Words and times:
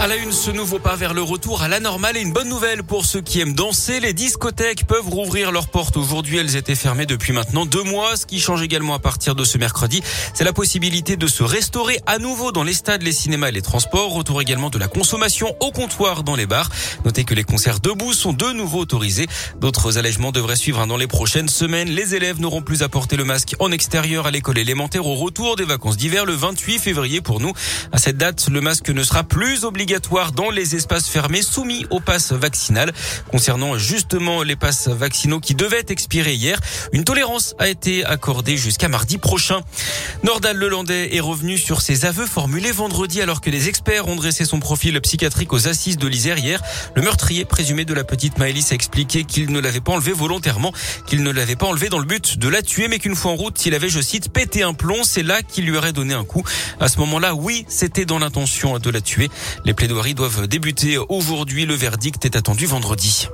À 0.00 0.08
la 0.08 0.16
une, 0.16 0.32
ce 0.32 0.50
nouveau 0.50 0.80
pas 0.80 0.96
vers 0.96 1.14
le 1.14 1.22
retour 1.22 1.62
à 1.62 1.68
la 1.68 1.78
normale 1.78 2.16
et 2.16 2.20
une 2.20 2.32
bonne 2.32 2.48
nouvelle 2.48 2.82
pour 2.82 3.06
ceux 3.06 3.20
qui 3.20 3.40
aiment 3.40 3.54
danser. 3.54 4.00
Les 4.00 4.12
discothèques 4.12 4.86
peuvent 4.86 5.08
rouvrir 5.08 5.52
leurs 5.52 5.68
portes 5.68 5.96
aujourd'hui. 5.96 6.36
Elles 6.38 6.56
étaient 6.56 6.74
fermées 6.74 7.06
depuis 7.06 7.32
maintenant 7.32 7.64
deux 7.64 7.84
mois. 7.84 8.16
Ce 8.16 8.26
qui 8.26 8.40
change 8.40 8.60
également 8.60 8.94
à 8.94 8.98
partir 8.98 9.36
de 9.36 9.44
ce 9.44 9.56
mercredi, 9.56 10.02
c'est 10.34 10.42
la 10.42 10.52
possibilité 10.52 11.16
de 11.16 11.26
se 11.28 11.44
restaurer 11.44 12.00
à 12.06 12.18
nouveau 12.18 12.50
dans 12.50 12.64
les 12.64 12.74
stades, 12.74 13.02
les 13.02 13.12
cinémas 13.12 13.48
et 13.48 13.52
les 13.52 13.62
transports. 13.62 14.12
Retour 14.12 14.42
également 14.42 14.68
de 14.68 14.78
la 14.78 14.88
consommation 14.88 15.54
au 15.60 15.70
comptoir 15.70 16.24
dans 16.24 16.34
les 16.34 16.46
bars. 16.46 16.70
Notez 17.04 17.22
que 17.24 17.34
les 17.34 17.44
concerts 17.44 17.78
debout 17.78 18.14
sont 18.14 18.32
de 18.32 18.52
nouveau 18.52 18.80
autorisés. 18.80 19.28
D'autres 19.60 19.96
allègements 19.96 20.32
devraient 20.32 20.56
suivre 20.56 20.84
dans 20.86 20.96
les 20.96 21.06
prochaines 21.06 21.48
semaines. 21.48 21.88
Les 21.88 22.16
élèves 22.16 22.40
n'auront 22.40 22.62
plus 22.62 22.82
à 22.82 22.88
porter 22.88 23.16
le 23.16 23.24
masque 23.24 23.54
en 23.60 23.70
extérieur 23.70 24.26
à 24.26 24.32
l'école 24.32 24.58
élémentaire 24.58 25.06
au 25.06 25.14
retour 25.14 25.54
des 25.54 25.64
vacances 25.64 25.96
d'hiver 25.96 26.26
le 26.26 26.34
28 26.34 26.80
février 26.80 27.20
pour 27.20 27.38
nous. 27.38 27.52
À 27.92 27.98
cette 27.98 28.18
date, 28.18 28.48
le 28.50 28.60
masque 28.60 28.90
ne 28.90 29.04
sera 29.04 29.22
plus 29.22 29.64
obligatoire 29.64 29.83
dans 30.34 30.50
les 30.50 30.74
espaces 30.74 31.08
fermés 31.08 31.42
soumis 31.42 31.86
au 31.90 32.00
pass 32.00 32.32
vaccinal. 32.32 32.92
Concernant 33.30 33.76
justement 33.76 34.42
les 34.42 34.56
passes 34.56 34.88
vaccinaux 34.88 35.40
qui 35.40 35.54
devaient 35.54 35.84
expirer 35.88 36.34
hier, 36.34 36.58
une 36.92 37.04
tolérance 37.04 37.54
a 37.58 37.68
été 37.68 38.04
accordée 38.04 38.56
jusqu'à 38.56 38.88
mardi 38.88 39.18
prochain. 39.18 39.60
Nordal 40.22 40.56
Lelandais 40.56 41.14
est 41.14 41.20
revenu 41.20 41.58
sur 41.58 41.82
ses 41.82 42.06
aveux 42.06 42.26
formulés 42.26 42.72
vendredi 42.72 43.20
alors 43.20 43.40
que 43.40 43.50
les 43.50 43.68
experts 43.68 44.08
ont 44.08 44.16
dressé 44.16 44.44
son 44.44 44.58
profil 44.58 44.98
psychiatrique 45.00 45.52
aux 45.52 45.68
assises 45.68 45.98
de 45.98 46.08
l'Isère 46.08 46.38
hier. 46.38 46.62
Le 46.94 47.02
meurtrier 47.02 47.44
présumé 47.44 47.84
de 47.84 47.92
la 47.94 48.04
petite 48.04 48.38
Maëlys 48.38 48.72
a 48.72 48.74
expliqué 48.74 49.24
qu'il 49.24 49.52
ne 49.52 49.60
l'avait 49.60 49.80
pas 49.80 49.92
enlevé 49.92 50.12
volontairement, 50.12 50.72
qu'il 51.06 51.22
ne 51.22 51.30
l'avait 51.30 51.56
pas 51.56 51.66
enlevé 51.66 51.90
dans 51.90 51.98
le 51.98 52.06
but 52.06 52.38
de 52.38 52.48
la 52.48 52.62
tuer, 52.62 52.88
mais 52.88 52.98
qu'une 52.98 53.16
fois 53.16 53.32
en 53.32 53.36
route, 53.36 53.66
il 53.66 53.74
avait, 53.74 53.90
je 53.90 54.00
cite, 54.00 54.32
pété 54.32 54.62
un 54.62 54.74
plomb. 54.74 55.02
C'est 55.04 55.22
là 55.22 55.42
qu'il 55.42 55.66
lui 55.66 55.76
aurait 55.76 55.92
donné 55.92 56.14
un 56.14 56.24
coup. 56.24 56.42
À 56.80 56.88
ce 56.88 56.98
moment-là, 57.00 57.34
oui, 57.34 57.66
c'était 57.68 58.06
dans 58.06 58.18
l'intention 58.18 58.78
de 58.78 58.90
la 58.90 59.00
tuer. 59.02 59.28
Les 59.64 59.73
plaidoiries 59.74 60.14
doivent 60.14 60.46
débuter 60.46 60.98
aujourd'hui. 61.08 61.66
Le 61.66 61.74
verdict 61.74 62.24
est 62.24 62.36
attendu 62.36 62.66
vendredi. 62.66 63.28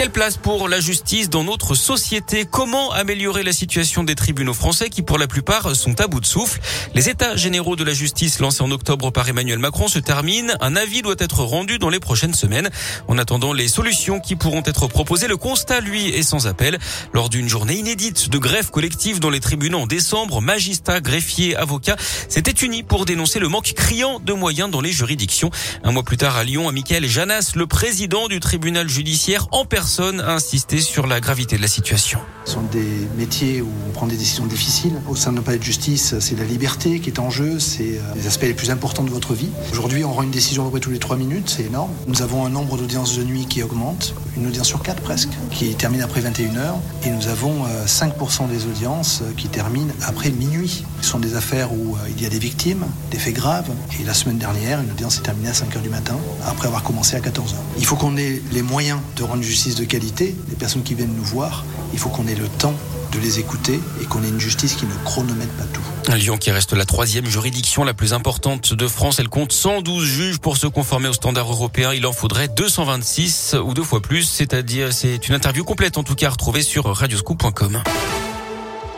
Quelle 0.00 0.08
place 0.08 0.38
pour 0.38 0.66
la 0.66 0.80
justice 0.80 1.28
dans 1.28 1.44
notre 1.44 1.74
société? 1.74 2.46
Comment 2.50 2.90
améliorer 2.90 3.42
la 3.42 3.52
situation 3.52 4.02
des 4.02 4.14
tribunaux 4.14 4.54
français 4.54 4.88
qui 4.88 5.02
pour 5.02 5.18
la 5.18 5.26
plupart 5.26 5.76
sont 5.76 6.00
à 6.00 6.06
bout 6.06 6.20
de 6.20 6.26
souffle? 6.26 6.58
Les 6.94 7.10
états 7.10 7.36
généraux 7.36 7.76
de 7.76 7.84
la 7.84 7.92
justice 7.92 8.40
lancés 8.40 8.62
en 8.62 8.70
octobre 8.70 9.10
par 9.10 9.28
Emmanuel 9.28 9.58
Macron 9.58 9.88
se 9.88 9.98
terminent. 9.98 10.54
Un 10.62 10.74
avis 10.74 11.02
doit 11.02 11.16
être 11.18 11.40
rendu 11.40 11.78
dans 11.78 11.90
les 11.90 12.00
prochaines 12.00 12.32
semaines. 12.32 12.70
En 13.08 13.18
attendant 13.18 13.52
les 13.52 13.68
solutions 13.68 14.20
qui 14.20 14.36
pourront 14.36 14.62
être 14.64 14.86
proposées, 14.86 15.28
le 15.28 15.36
constat 15.36 15.80
lui 15.80 16.08
est 16.08 16.22
sans 16.22 16.46
appel. 16.46 16.78
Lors 17.12 17.28
d'une 17.28 17.50
journée 17.50 17.74
inédite 17.74 18.30
de 18.30 18.38
grève 18.38 18.70
collective 18.70 19.20
dans 19.20 19.28
les 19.28 19.40
tribunaux 19.40 19.80
en 19.80 19.86
décembre, 19.86 20.40
magistrats, 20.40 21.02
greffiers, 21.02 21.56
avocats 21.56 21.96
s'étaient 22.30 22.52
unis 22.52 22.84
pour 22.84 23.04
dénoncer 23.04 23.38
le 23.38 23.48
manque 23.50 23.74
criant 23.76 24.18
de 24.18 24.32
moyens 24.32 24.70
dans 24.70 24.80
les 24.80 24.92
juridictions. 24.92 25.50
Un 25.84 25.92
mois 25.92 26.04
plus 26.04 26.16
tard 26.16 26.36
à 26.36 26.44
Lyon, 26.44 26.72
Michael 26.72 27.06
Janas, 27.06 27.52
le 27.54 27.66
président 27.66 28.28
du 28.28 28.40
tribunal 28.40 28.88
judiciaire 28.88 29.46
en 29.52 29.66
personne 29.66 29.89
personne 29.90 30.20
a 30.20 30.34
insisté 30.34 30.78
sur 30.78 31.08
la 31.08 31.18
gravité 31.18 31.56
de 31.56 31.62
la 31.62 31.66
situation. 31.66 32.20
Ce 32.44 32.52
sont 32.52 32.62
des 32.62 33.08
métiers 33.18 33.60
où 33.60 33.68
on 33.88 33.90
prend 33.90 34.06
des 34.06 34.16
décisions 34.16 34.46
difficiles. 34.46 34.94
Au 35.08 35.16
sein 35.16 35.32
de 35.32 35.40
palais 35.40 35.58
de 35.58 35.64
justice, 35.64 36.14
c'est 36.20 36.38
la 36.38 36.44
liberté 36.44 37.00
qui 37.00 37.10
est 37.10 37.18
en 37.18 37.28
jeu, 37.28 37.58
c'est 37.58 37.98
euh, 37.98 38.14
les 38.14 38.28
aspects 38.28 38.44
les 38.44 38.54
plus 38.54 38.70
importants 38.70 39.02
de 39.02 39.10
votre 39.10 39.34
vie. 39.34 39.48
Aujourd'hui, 39.72 40.04
on 40.04 40.12
rend 40.12 40.22
une 40.22 40.30
décision 40.30 40.62
à 40.62 40.66
peu 40.66 40.70
près 40.70 40.80
tous 40.80 40.90
les 40.90 41.00
trois 41.00 41.16
minutes, 41.16 41.50
c'est 41.50 41.64
énorme. 41.64 41.90
Nous 42.06 42.22
avons 42.22 42.46
un 42.46 42.50
nombre 42.50 42.76
d'audiences 42.76 43.18
de 43.18 43.24
nuit 43.24 43.46
qui 43.46 43.64
augmente, 43.64 44.14
une 44.40 44.46
audience 44.46 44.66
sur 44.66 44.82
quatre 44.82 45.02
presque, 45.02 45.30
qui 45.50 45.74
termine 45.74 46.00
après 46.02 46.20
21 46.20 46.56
heures. 46.56 46.78
Et 47.04 47.10
nous 47.10 47.28
avons 47.28 47.66
5% 47.86 48.44
euh, 48.44 48.46
des 48.48 48.66
audiences 48.66 49.20
euh, 49.22 49.32
qui 49.36 49.48
terminent 49.48 49.92
après 50.06 50.30
minuit. 50.30 50.84
Ce 51.02 51.10
sont 51.10 51.18
des 51.18 51.36
affaires 51.36 51.72
où 51.72 51.96
il 52.08 52.22
y 52.22 52.26
a 52.26 52.28
des 52.28 52.38
victimes, 52.38 52.84
des 53.10 53.18
faits 53.18 53.34
graves. 53.34 53.68
Et 54.00 54.04
la 54.04 54.14
semaine 54.14 54.38
dernière, 54.38 54.80
une 54.80 54.90
audience 54.90 55.18
est 55.18 55.22
terminée 55.22 55.50
à 55.50 55.54
5 55.54 55.76
heures 55.76 55.82
du 55.82 55.88
matin, 55.88 56.16
après 56.46 56.66
avoir 56.68 56.82
commencé 56.82 57.16
à 57.16 57.20
14 57.20 57.54
heures. 57.54 57.60
Il 57.78 57.84
faut 57.84 57.96
qu'on 57.96 58.16
ait 58.16 58.42
les 58.52 58.62
moyens 58.62 59.00
de 59.16 59.22
rendre 59.22 59.42
justice 59.42 59.74
de 59.74 59.84
qualité, 59.84 60.34
les 60.48 60.56
personnes 60.56 60.82
qui 60.82 60.94
viennent 60.94 61.14
nous 61.14 61.24
voir, 61.24 61.64
il 61.92 61.98
faut 61.98 62.08
qu'on 62.08 62.26
ait 62.26 62.34
le 62.34 62.48
temps 62.48 62.74
de 63.12 63.18
les 63.18 63.38
écouter 63.38 63.80
et 64.00 64.04
qu'on 64.04 64.22
ait 64.22 64.28
une 64.28 64.40
justice 64.40 64.74
qui 64.74 64.86
ne 64.86 64.94
chronomètre 65.04 65.52
pas 65.52 65.64
tout. 65.64 66.14
Lyon 66.14 66.38
qui 66.38 66.50
reste 66.50 66.72
la 66.72 66.84
troisième 66.84 67.26
juridiction 67.26 67.84
la 67.84 67.94
plus 67.94 68.12
importante 68.12 68.74
de 68.74 68.88
France. 68.88 69.18
Elle 69.18 69.28
compte 69.28 69.52
112 69.52 70.04
juges 70.04 70.38
pour 70.38 70.56
se 70.56 70.66
conformer 70.66 71.08
aux 71.08 71.12
standards 71.12 71.50
européens. 71.50 71.92
Il 71.92 72.06
en 72.06 72.12
faudrait 72.12 72.48
226 72.48 73.56
ou 73.64 73.74
deux 73.74 73.82
fois 73.82 74.00
plus. 74.00 74.24
C'est-à-dire, 74.24 74.92
c'est 74.92 75.28
une 75.28 75.34
interview 75.34 75.64
complète 75.64 75.98
en 75.98 76.02
tout 76.02 76.14
cas 76.14 76.30
retrouvée 76.30 76.62
sur 76.62 76.84
radioscoop.com. 76.84 77.82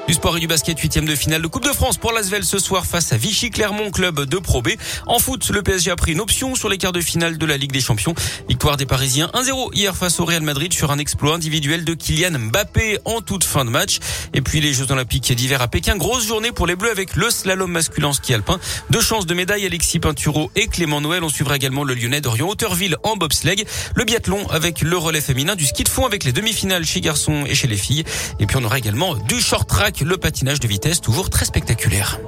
Du 0.09 0.15
sport 0.15 0.37
et 0.37 0.41
du 0.41 0.49
basket, 0.49 0.79
huitième 0.81 1.05
de 1.05 1.15
finale 1.15 1.43
de 1.43 1.47
Coupe 1.47 1.65
de 1.65 1.73
France 1.73 1.97
pour 1.97 2.13
l'Asvel 2.13 2.45
ce 2.45 2.59
soir 2.59 2.85
face 2.85 3.13
à 3.13 3.17
Vichy 3.17 3.51
Clermont, 3.51 3.91
club 3.93 4.25
de 4.25 4.37
Pro 4.39 4.61
B. 4.61 4.71
En 5.07 5.21
foot, 5.21 5.49
le 5.51 5.63
PSG 5.63 5.93
a 5.93 5.97
pris 5.97 6.13
une 6.13 6.21
option 6.21 6.57
sur 6.57 6.69
les 6.69 6.77
quarts 6.77 6.93
de 6.93 7.01
finale 7.01 7.39
de 7.39 7.47
la 7.47 7.57
Ligue 7.57 7.71
des 7.71 7.81
Champions. 7.81 8.15
Victoire 8.49 8.77
des 8.77 8.85
Parisiens 8.85 9.31
1-0 9.33 9.71
hier 9.73 9.97
face 9.97 10.19
au 10.19 10.25
Real 10.25 10.43
Madrid 10.43 10.73
sur 10.73 10.91
un 10.91 10.99
exploit 10.99 11.35
individuel 11.37 11.85
de 11.85 11.95
Kylian 11.95 12.37
Mbappé 12.37 12.99
en 13.05 13.21
toute 13.21 13.45
fin 13.45 13.65
de 13.65 13.71
match. 13.71 14.01
Et 14.35 14.43
puis 14.43 14.61
les 14.61 14.73
Jeux 14.73 14.91
Olympiques 14.91 15.33
d'hiver 15.33 15.63
à 15.63 15.69
Pékin, 15.69 15.97
grosse 15.97 16.27
journée 16.27 16.51
pour 16.51 16.67
les 16.67 16.75
Bleus 16.75 16.91
avec 16.91 17.15
le 17.15 17.31
slalom 17.31 17.71
masculin 17.71 18.13
ski 18.13 18.35
alpin. 18.35 18.59
Deux 18.91 19.01
chances 19.01 19.27
de 19.27 19.35
médaille, 19.35 19.65
Alexis 19.65 20.01
Pinturo 20.01 20.51
et 20.57 20.67
Clément 20.67 21.01
Noël. 21.01 21.23
On 21.23 21.29
suivra 21.29 21.55
également 21.55 21.85
le 21.85 21.95
Lyonnais 21.95 22.21
d'Orient 22.21 22.49
Hauteurville 22.49 22.97
en 23.05 23.17
bobsleigh. 23.17 23.65
Le 23.95 24.05
biathlon 24.05 24.49
avec 24.51 24.83
le 24.83 24.99
relais 24.99 25.21
féminin, 25.21 25.55
du 25.55 25.65
ski 25.65 25.85
de 25.85 25.89
fond 25.89 26.05
avec 26.05 26.25
les 26.25 26.33
demi-finales 26.33 26.85
chez 26.85 27.01
garçons 27.01 27.45
et 27.47 27.55
chez 27.55 27.69
les 27.69 27.77
filles. 27.77 28.05
Et 28.41 28.47
puis 28.47 28.57
on 28.59 28.65
aura 28.65 28.79
également 28.79 29.15
du 29.15 29.41
short 29.41 29.69
track 29.69 29.92
le 30.01 30.17
patinage 30.17 30.61
de 30.61 30.67
vitesse 30.67 31.01
toujours 31.01 31.31
très 31.31 31.45
spectaculaire. 31.45 32.19